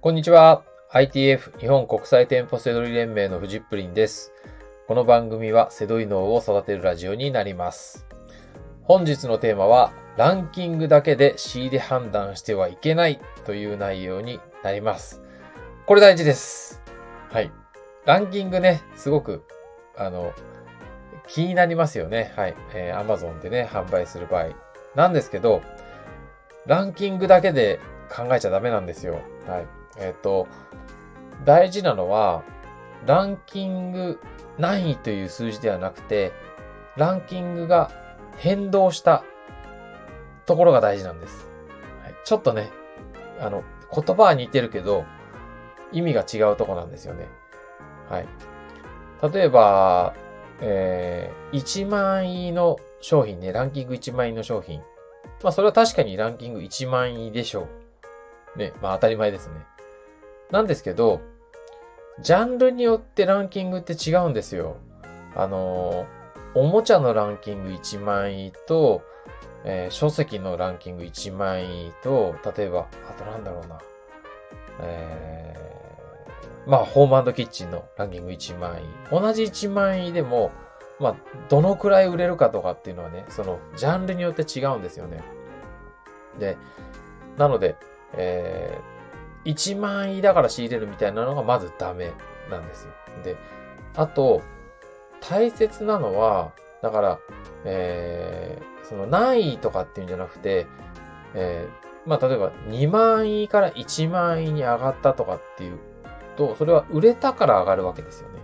[0.00, 0.62] こんにちは。
[0.92, 4.32] ITF 日本国際店舗セドリ連盟のフジップリンです。
[4.86, 8.06] この番組はセドリ脳を育てるラジオになります。
[8.84, 15.20] 本日のテーマは、ランキングだけで仕入れ判断してはいけないという内容になります。
[15.84, 16.80] これ大事です。
[17.32, 17.50] はい。
[18.04, 19.42] ランキングね、すごく、
[19.96, 20.32] あの、
[21.26, 22.32] 気になりますよね。
[22.36, 22.54] はい。
[22.72, 24.50] えー、Amazon でね、販売する場合。
[24.94, 25.60] なんですけど、
[26.66, 29.20] ランキングだけで考えちゃダメなんですよ。
[29.48, 29.77] はい。
[29.98, 30.48] えっ、ー、と、
[31.44, 32.42] 大事なのは、
[33.06, 34.20] ランキング
[34.58, 36.32] 何位という数字ではなくて、
[36.96, 37.90] ランキングが
[38.36, 39.24] 変動した
[40.46, 41.48] ところが大事なんです。
[42.02, 42.70] はい、ちょっとね、
[43.40, 43.62] あの、
[43.94, 45.04] 言葉は似てるけど、
[45.92, 47.28] 意味が違うとこなんですよね。
[48.08, 48.28] はい。
[49.32, 50.14] 例えば、
[50.60, 54.80] えー、1万位の商品ね、ランキング1万位の商品。
[55.42, 57.68] まあ、それは確かにランキング1万位でしょ
[58.56, 58.58] う。
[58.58, 59.54] ね、まあ当たり前ですね。
[60.50, 61.20] なんですけど、
[62.20, 64.76] ジャンルによってランキングって違うんですよ。
[65.36, 66.06] あの
[66.54, 69.02] おもちゃのランキング1万位と、
[69.64, 73.78] えー、書籍のランキング1万位と、例えば、あとなんだろうな。
[74.80, 78.82] えー、まあ、ホームキッチンのランキング1万位。
[79.10, 80.50] 同じ1万位でも、
[80.98, 81.16] まあ、
[81.48, 85.22] どのくらい売れるかとかっていうのはね、その、ジャンルによって違うんですよね。
[86.40, 86.56] で、
[87.36, 87.76] なので、
[88.14, 88.80] え、
[89.48, 92.12] 1万位だから仕入れるみたいなのがまずダメ
[92.50, 92.92] なんですよ。
[93.24, 93.36] で、
[93.96, 94.42] あと、
[95.20, 97.18] 大切なのは、だから、
[97.64, 100.66] えー、その何位とかっていうんじゃなくて、
[101.34, 105.78] えー、まあ、例えば2万位から1万位に上がったとかっていう
[106.36, 108.38] と、それは売れたから上がるわけですよね。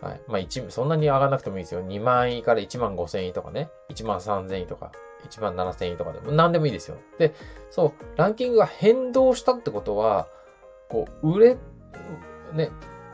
[0.00, 0.20] はい。
[0.28, 1.82] まあ、1、そんなに上がらなくてもいいですよ。
[1.82, 3.70] 2万位から1万5千位とかね。
[3.88, 4.92] 1万3千位とか、
[5.24, 6.98] 1万7千位とかでも何でもいいですよ。
[7.18, 7.34] で、
[7.70, 10.28] そう、ランキングが変動したってことは、
[10.88, 11.56] こう、売れ、
[12.52, 12.70] ね、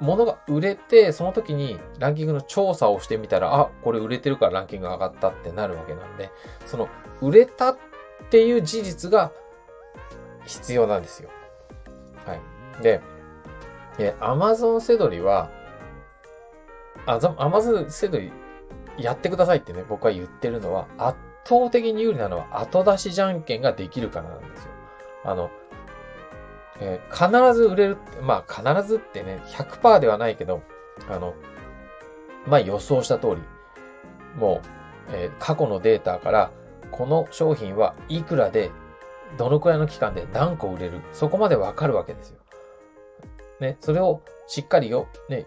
[0.00, 6.30] 物が売れて、その時にランキングの調査をしてみたら、あ、これ売れてるからランキング上がったってなるわけなんで、
[6.66, 6.88] その
[7.20, 7.76] 売れたっ
[8.30, 9.32] ていう事実が
[10.44, 11.30] 必要なんですよ。
[12.26, 12.40] はい。
[12.82, 13.00] で、
[13.98, 15.50] え、アマゾンセドリは、
[17.06, 18.32] アマゾンセドリ
[18.98, 24.70] やってくださいってね、僕は言ってるのは、圧倒的に有利なのは後出しじゃんけんができるからなんですよ。
[25.24, 25.50] あの、
[26.80, 30.62] えー、必ず売れる、まあ必ずってね、100%ではないけど、
[31.08, 31.34] あの、
[32.46, 33.36] まあ予想した通り、
[34.36, 34.68] もう、
[35.12, 36.50] えー、過去のデータから、
[36.90, 38.70] この商品はいくらで、
[39.36, 42.38] どのくらいの期間で何個売れる、そこまでわかるわけですよ。
[43.60, 45.46] ね、それをしっかりよ、ね、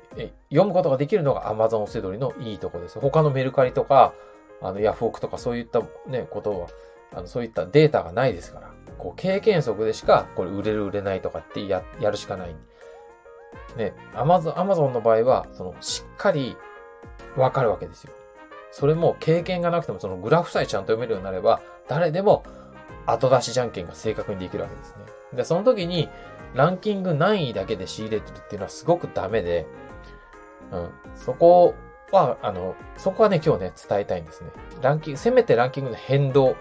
[0.50, 3.00] 読むことができるのが Amazon セドリのいいとこです。
[3.00, 4.14] 他のメルカリとか、
[4.62, 6.68] あの、ヤフオクとかそういったね、ことは、
[7.14, 8.72] あの、そういったデータがないですから。
[8.98, 12.56] こう、経験則でしか、これ売れる売れないとかってや、やるしかない。
[13.78, 16.58] ね、アマゾン、アマゾンの場合は、その、しっかり
[17.36, 18.14] わかるわけですよ。
[18.72, 22.44] それも経験がなくても、そのグラフさえちゃんと読めるようになれば、誰でも
[23.06, 25.06] 後出しじゃんけんが正確にできるわけですね。
[25.34, 26.10] で、その時に、
[26.54, 29.68] ランキング何位だけで仕入れてるっていうのはすごくダメで、
[30.72, 31.76] うん、そこ
[32.12, 34.50] は、あの、そこはね、今日ね、伝えたいんですね。
[34.82, 36.56] ランキング、せめてランキングの変動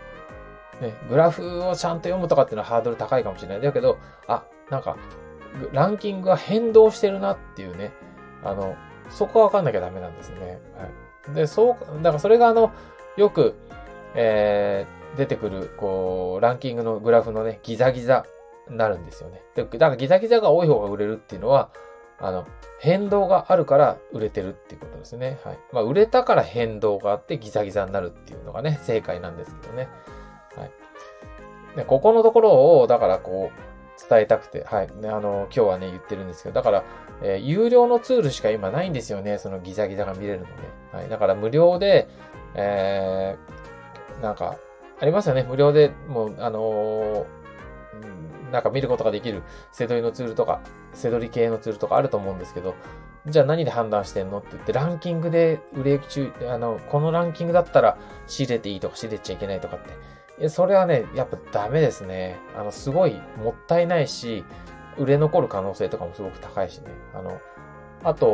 [0.80, 3.60] ね、グラフをちゃんと読むとかっていうのはハードル高いかもしれない。
[3.60, 4.96] だけど、あ、なんか、
[5.72, 7.92] ランキングが変動してるなっていうね、
[8.44, 8.76] あの、
[9.08, 10.60] そこはわかんなきゃダメなんですね。
[10.76, 11.34] はい。
[11.34, 12.72] で、そう、だからそれがあの、
[13.16, 13.54] よく、
[14.14, 18.26] えー、出てくる、こう、ランキングのグラフのね、ギザギザ
[18.68, 19.42] になるんですよね。
[19.54, 21.70] で、だからギザギザが多い方が売れるっていうのは、
[22.19, 22.47] あの、
[22.78, 25.38] 変動があるから売れてるっていうことですね。
[25.44, 25.59] はい。
[25.72, 29.88] まあ、売れたから変動があってギザギザになるっていうのがね、正解なんですけどね。
[30.56, 30.71] はい。
[31.77, 34.88] で、ここのところを、だからこう、伝えたくて、はい。
[35.00, 36.84] ね、あの、今日はね、言ってるんですけど、だから、
[37.22, 39.38] えー、有料のツールしか今ないんですよね。
[39.38, 40.53] そのギザギザが見れるので。
[40.93, 41.09] はい。
[41.09, 42.09] だから無料で、
[42.54, 44.56] えー、なんか、
[44.98, 45.44] ありますよね。
[45.48, 47.25] 無料で、もう、あのー、
[48.53, 50.60] なんか見ることができる、セドリのツールとか、
[50.93, 52.75] セドリ系のツールとかあると思うんですけど、
[53.27, 62.39] じゃあ何で判断してんのって言って、ランキングで売れ行き中、あの、このランキングだったら仕入れていいとか仕入れちゃいけないとかって、それはね、やっぱダメですね。
[62.57, 64.45] あの、すごいもったいないし、
[64.98, 66.91] 売れ残る可能性とかもすごく高いしね。
[67.15, 67.41] あの、
[68.04, 68.27] あと、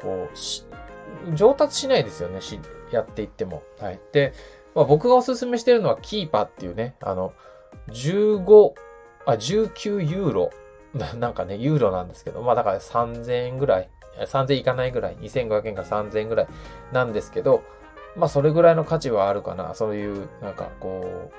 [0.00, 2.60] こう、上達しないですよね、し、
[2.90, 3.62] やっていっても。
[3.80, 4.00] はい。
[4.12, 4.34] で、
[4.74, 7.32] まあ、僕がおすすめしてるのはキーパーっていうね、あの、
[7.88, 8.74] 15、
[9.26, 10.50] あ、19ユーロ。
[11.18, 13.88] なんかね、ユーロなんですけど、まあだから3000円ぐらい、
[14.18, 16.46] 3000いかないぐらい、2500円から3000円ぐらい
[16.92, 17.62] なんですけど、
[18.14, 19.74] まあそれぐらいの価値はあるかな。
[19.74, 21.30] そういう、なんかこ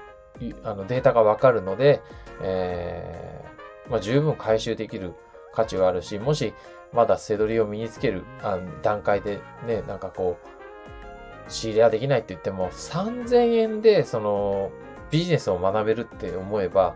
[0.42, 2.02] う、あのデータがわかるので、
[2.42, 3.44] え
[3.90, 5.14] まあ、十分回収できる
[5.54, 6.54] 価値はあるし、もし
[6.92, 14.72] まだ背取りを身につけるあ段階でね、なんかこう、仕入れはできないって言っても、3000円でその
[15.12, 16.96] ビジネスを学べるって思えば、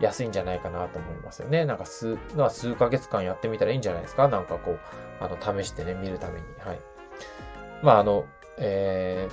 [0.00, 1.64] 安いんじゃないかなと思いますよね。
[1.64, 4.80] なんか数、まあ、数ヶ月間やってみたらいいんじゃないですかなんかこう、
[5.20, 6.46] あの、試してね、見るために。
[6.60, 6.78] はい。
[7.82, 8.24] まあ、あの、
[8.58, 9.28] え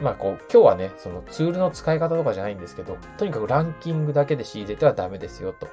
[0.00, 5.68] ー、まあこう、今日はね、そのツールの使い方とかじゃないんですけど、とにかくランキングだけで仕入れてはダメですよと。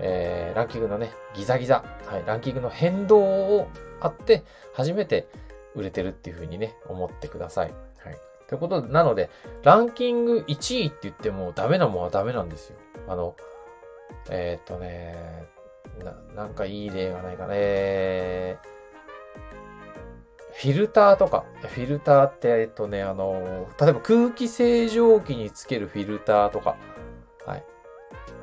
[0.00, 3.68] えー、ランキングのね、ギザギザ、はい、ランキングの変動を
[4.00, 4.44] あって、
[4.74, 5.28] 初めて
[5.74, 7.74] 売れてるっていうふうにね、思ってください。
[7.98, 8.18] はい。
[8.48, 9.28] ということで、なので、
[9.62, 12.76] ランキング1位って言ってもダメなもんはダメなんですよ。
[13.08, 13.36] あの、
[14.30, 15.48] えっ、とね、
[16.04, 18.58] な、なんかいい例がないかね。
[20.54, 26.76] フィルターとか、フィルターって、えっとね、あの、例えば空気清浄機につけるフィルターとか、
[27.46, 27.64] はい。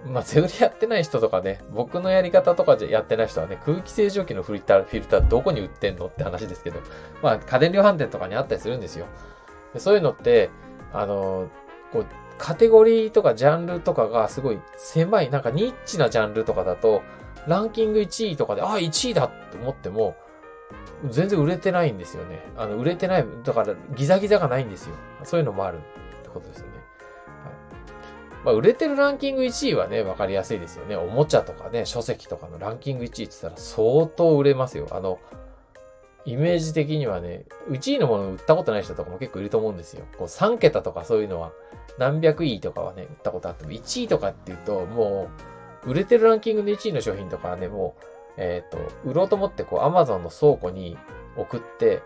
[0.07, 6.79] まあ、セ売りやってない人とかね、僕のやり方とかじゃやってない人はね、空気清浄機のフィルター、フィルターどこに売ってんのって話ですけど、
[7.21, 9.07] まあ、家電量販店とかにあったりするんですよ。
[9.77, 10.49] そういうのって、
[10.93, 11.49] あの、
[11.91, 12.05] こう、
[12.37, 17.03] カテゴリーとかジャンルとかがすごい狭い、なんかニッチなジャンルとかだと、
[17.47, 20.15] ランキング1位とかで、あ、1位だって思っても、
[21.09, 22.43] 全然売れてないんですよね。
[22.57, 24.95] あの、売れてない、だからギザギザがないんですよ。
[25.23, 26.73] そういうのもあるってことですよね。
[26.73, 30.95] はい、まあ、売れてるランキング1位はね、わかりやすいですよね。
[30.95, 34.87] おもちゃとかね、書籍とかのランキング1位って言ったら相当売れますよ。
[34.91, 35.19] あの、
[36.25, 40.05] イメージ的にはね、1位のもの売ったことない人とかも結構いると思うんですよ。
[40.17, 41.51] こう3桁とかそういうのは、
[41.97, 45.29] 何百位とかはね、売ったことあっても、1位とかっていうと、も
[45.85, 48.03] う、売れてるランキングで1位の商品とかはね、もう、
[48.37, 50.97] えっ、ー、と、売ろうと思ってこう、アマゾンの倉庫に
[51.37, 52.01] 送って、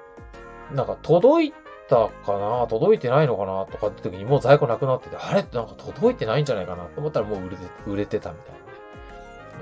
[0.73, 1.53] なんか届い
[1.89, 5.41] たかな届いてないのかなとかって時にもう在庫なくなってて、あれ？
[5.41, 8.63] ってなんか届いてないんじゃないかなと思ったらもう売れて、売れてたみたいなね。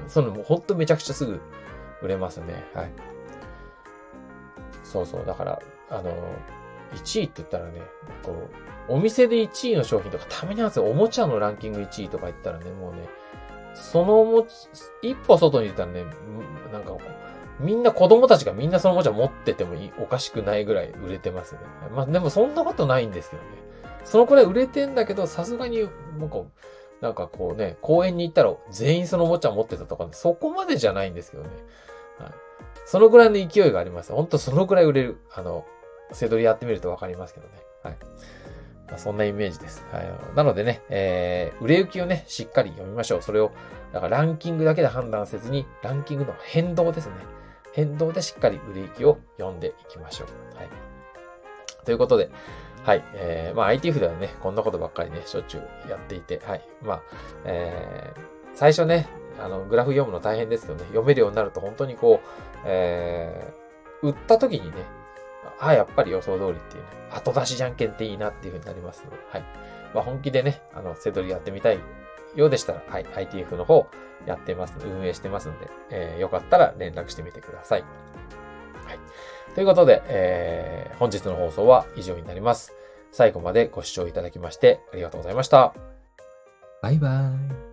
[0.10, 1.39] そのもうほんとめちゃくちゃすぐ
[2.01, 2.65] 売れますね。
[2.74, 2.92] はい。
[4.92, 5.25] そうそう。
[5.25, 6.13] だから、あの、
[6.94, 7.81] 1位って言ったらね、
[8.24, 10.86] こう、お店で1位の商品とかためにあるんですよ。
[10.86, 13.07] おもちゃのランキング1位とか言ったらね、もうね、
[13.75, 14.69] そのおもち、
[15.01, 16.06] 一歩外に出たらね、
[16.72, 16.94] なんか
[17.60, 21.60] みんな子供たちがみんなそのおもちゃ持っててもいいおかしくないぐらい売れてますね。
[21.94, 23.50] まあでもそんなことないんですけどね。
[24.04, 26.44] そのくらい売れてんだけど、さすがに、なんか、
[27.01, 31.50] なんかこうね、公園に行ったら全員そのおもちゃ持ってたとか、そこまでじゃないんですけどね。
[32.19, 32.31] はい。
[32.86, 34.12] そのぐらいの勢いがあります。
[34.13, 35.18] ほんとそのぐらい売れる。
[35.33, 35.65] あの、
[36.12, 37.54] 背取りやってみるとわかりますけどね。
[37.83, 37.98] はい。
[38.88, 39.86] まあ、そんなイメージです。
[39.92, 40.09] はい。
[40.36, 43.21] なのでね、えー、売れ行きをね、しっかり読みましょう。
[43.21, 43.51] それを、
[43.92, 47.15] だからランキングだけで判断せずに、ランキングの変動ですね。
[47.74, 50.57] 変動でしっかり売れ行きを読んでいきましょう。
[50.57, 50.69] はい。
[51.86, 52.30] ということで、
[52.83, 53.03] はい。
[53.15, 56.62] えー、まあ ITF ではね、こんなことばっかりね、しょっちゅうやっていて、はい。
[56.81, 57.01] まあ、
[57.44, 58.19] えー、
[58.56, 59.07] 最初ね、
[59.39, 62.28] あの、グラフ読むの大変ですけどね、読めるようになると本当にこう、
[62.66, 64.78] えー、売った時にね、
[65.60, 69.44] あ、やっぱり予想通りっていうね、後出しじゃんけんっていいなっていう風になりますので、はい。
[69.94, 71.80] まあ、本気でね、あの、セドリやってみたい
[72.36, 73.88] ようでしたら、はい、ITF の方
[74.25, 77.81] やってます、運営してますので、えー、よかったら連絡してみてください。
[77.81, 79.00] はい。
[79.56, 82.74] ということで、えー、本日の放送は以上になります。
[83.12, 85.74] 最後までご視聴いただきましてありがとうございました。
[86.81, 87.66] バイバーイ。